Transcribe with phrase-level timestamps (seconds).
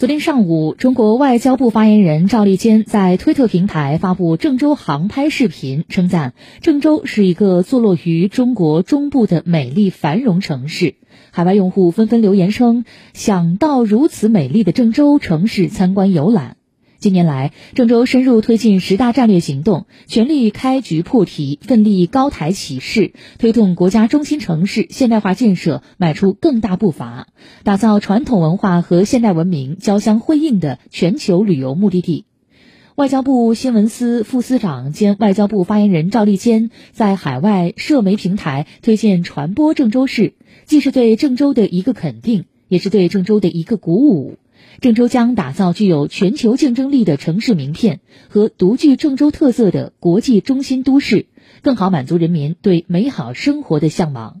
[0.00, 10.94] 昨天上午，中国外交部发言人赵立坚在推特平台发布郑州航拍视频，称赞郑州是一个坐落于中国中部的美丽繁荣城市。
[11.32, 16.56] 海外用户纷纷留言称，想到如此美丽的郑州城市参观游览。
[17.00, 27.28] 近年来，郑州深入推进十大战略行动，全力开局破题，奋力高台起势，推动国家中心城市现代化建设迈出更大步伐，
[27.64, 32.26] 打造传统文化和现代文明交相辉映的全球旅游目的地。
[32.96, 40.34] 外交部新闻司副司长兼外交部发言人赵立坚在海外社媒平台推荐传播郑州市，
[40.66, 44.36] 既是对郑州的一个肯定，也是对郑州的一个鼓舞。
[44.80, 51.26] 郑州将打造具有全球竞争力的城市名片和独具郑州特色的国际中心都市，
[51.62, 54.40] 更好满足人民对美好生活的向往。